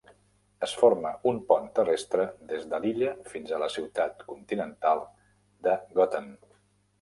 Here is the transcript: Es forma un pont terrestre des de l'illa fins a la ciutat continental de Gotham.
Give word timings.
Es 0.67 0.71
forma 0.83 1.09
un 1.31 1.35
pont 1.51 1.67
terrestre 1.79 2.25
des 2.53 2.65
de 2.71 2.79
l'illa 2.85 3.11
fins 3.35 3.53
a 3.53 3.61
la 3.65 3.69
ciutat 3.75 4.25
continental 4.33 5.05
de 5.69 5.77
Gotham. 6.01 6.35